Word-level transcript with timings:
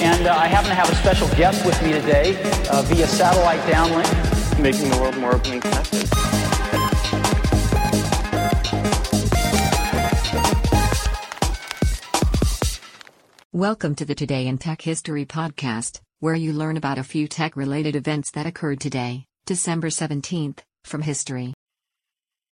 And 0.00 0.28
uh, 0.28 0.36
I 0.36 0.46
happen 0.46 0.68
to 0.68 0.76
have 0.76 0.88
a 0.88 0.94
special 0.94 1.26
guest 1.30 1.66
with 1.66 1.82
me 1.82 1.90
today 1.90 2.40
uh, 2.70 2.82
via 2.82 3.08
satellite 3.08 3.58
downlink. 3.62 4.06
Making 4.62 4.90
the 4.90 4.98
world 4.98 5.16
more 5.16 5.34
open 5.34 5.54
and 5.54 5.62
connected. 5.62 6.08
Welcome 13.52 13.96
to 13.96 14.04
the 14.04 14.14
Today 14.14 14.46
in 14.46 14.58
Tech 14.58 14.80
History 14.80 15.26
podcast, 15.26 16.00
where 16.20 16.36
you 16.36 16.52
learn 16.52 16.76
about 16.76 16.98
a 16.98 17.02
few 17.02 17.26
tech 17.26 17.56
related 17.56 17.96
events 17.96 18.30
that 18.32 18.46
occurred 18.46 18.78
today, 18.78 19.24
December 19.46 19.88
17th, 19.88 20.60
from 20.84 21.02
history. 21.02 21.54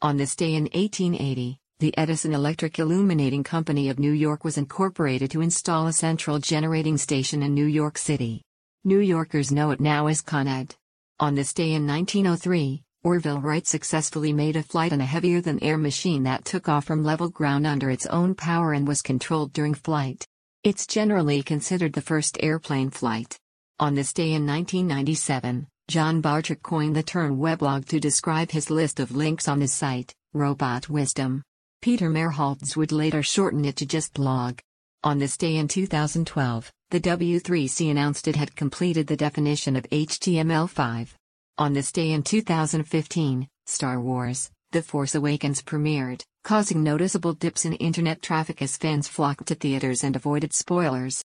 On 0.00 0.18
this 0.18 0.36
day 0.36 0.54
in 0.54 0.64
1880, 0.72 1.58
the 1.80 1.96
Edison 1.98 2.32
Electric 2.32 2.78
Illuminating 2.78 3.42
Company 3.42 3.88
of 3.88 3.98
New 3.98 4.12
York 4.12 4.44
was 4.44 4.56
incorporated 4.56 5.32
to 5.32 5.40
install 5.40 5.88
a 5.88 5.92
central 5.92 6.38
generating 6.38 6.96
station 6.96 7.42
in 7.42 7.52
New 7.52 7.66
York 7.66 7.98
City. 7.98 8.42
New 8.84 9.00
Yorkers 9.00 9.50
know 9.50 9.72
it 9.72 9.80
now 9.80 10.06
as 10.06 10.22
Con 10.22 10.46
Ed. 10.46 10.76
On 11.18 11.34
this 11.34 11.52
day 11.52 11.72
in 11.72 11.84
1903, 11.84 12.82
Orville 13.02 13.40
Wright 13.40 13.66
successfully 13.66 14.32
made 14.32 14.54
a 14.54 14.62
flight 14.62 14.92
on 14.92 15.00
a 15.00 15.04
heavier 15.04 15.40
than 15.40 15.62
air 15.64 15.76
machine 15.76 16.22
that 16.22 16.44
took 16.44 16.68
off 16.68 16.84
from 16.84 17.02
level 17.02 17.28
ground 17.28 17.66
under 17.66 17.90
its 17.90 18.06
own 18.06 18.36
power 18.36 18.72
and 18.72 18.86
was 18.86 19.02
controlled 19.02 19.52
during 19.52 19.74
flight. 19.74 20.24
It's 20.62 20.86
generally 20.86 21.42
considered 21.42 21.92
the 21.92 22.00
first 22.00 22.38
airplane 22.40 22.90
flight. 22.90 23.36
On 23.80 23.96
this 23.96 24.12
day 24.12 24.32
in 24.32 24.46
1997, 24.46 25.66
John 25.88 26.20
Barger 26.20 26.54
coined 26.54 26.94
the 26.94 27.02
term 27.02 27.36
weblog 27.38 27.86
to 27.88 27.98
describe 27.98 28.52
his 28.52 28.70
list 28.70 29.00
of 29.00 29.16
links 29.16 29.48
on 29.48 29.60
his 29.60 29.72
site, 29.72 30.14
Robot 30.32 30.88
Wisdom. 30.88 31.42
Peter 31.84 32.08
Merholz 32.08 32.78
would 32.78 32.92
later 32.92 33.22
shorten 33.22 33.62
it 33.66 33.76
to 33.76 33.84
just 33.84 34.14
blog. 34.14 34.58
On 35.02 35.18
this 35.18 35.36
day 35.36 35.56
in 35.56 35.68
2012, 35.68 36.72
the 36.88 36.98
W3C 36.98 37.90
announced 37.90 38.26
it 38.26 38.36
had 38.36 38.56
completed 38.56 39.06
the 39.06 39.18
definition 39.18 39.76
of 39.76 39.84
HTML5. 39.90 41.10
On 41.58 41.74
this 41.74 41.92
day 41.92 42.12
in 42.12 42.22
2015, 42.22 43.46
Star 43.66 44.00
Wars 44.00 44.50
The 44.72 44.80
Force 44.80 45.14
Awakens 45.14 45.60
premiered, 45.60 46.22
causing 46.42 46.82
noticeable 46.82 47.34
dips 47.34 47.66
in 47.66 47.74
internet 47.74 48.22
traffic 48.22 48.62
as 48.62 48.78
fans 48.78 49.06
flocked 49.06 49.48
to 49.48 49.54
theaters 49.54 50.04
and 50.04 50.16
avoided 50.16 50.54
spoilers. 50.54 51.22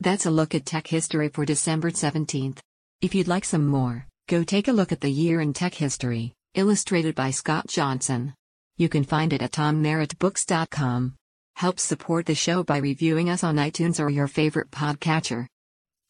That's 0.00 0.24
a 0.24 0.30
look 0.30 0.54
at 0.54 0.64
tech 0.64 0.86
history 0.86 1.28
for 1.28 1.44
December 1.44 1.90
17th. 1.90 2.60
If 3.02 3.14
you'd 3.14 3.28
like 3.28 3.44
some 3.44 3.66
more, 3.66 4.06
go 4.28 4.44
take 4.44 4.68
a 4.68 4.72
look 4.72 4.92
at 4.92 5.02
the 5.02 5.10
year 5.10 5.42
in 5.42 5.52
tech 5.52 5.74
history, 5.74 6.32
illustrated 6.54 7.14
by 7.14 7.32
Scott 7.32 7.66
Johnson. 7.66 8.32
You 8.76 8.88
can 8.88 9.04
find 9.04 9.32
it 9.32 9.42
at 9.42 9.52
tommerrittbooks.com. 9.52 11.14
Help 11.56 11.78
support 11.78 12.26
the 12.26 12.34
show 12.34 12.62
by 12.64 12.78
reviewing 12.78 13.28
us 13.28 13.44
on 13.44 13.56
iTunes 13.56 14.00
or 14.00 14.08
your 14.08 14.26
favorite 14.26 14.70
podcatcher. 14.70 15.46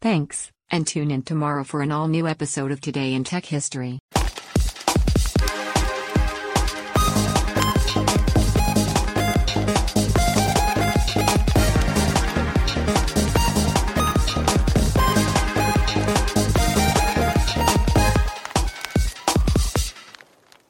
Thanks, 0.00 0.50
and 0.70 0.86
tune 0.86 1.10
in 1.10 1.22
tomorrow 1.22 1.64
for 1.64 1.82
an 1.82 1.92
all 1.92 2.08
new 2.08 2.28
episode 2.28 2.70
of 2.70 2.80
Today 2.80 3.14
in 3.14 3.24
Tech 3.24 3.46
History. 3.46 3.98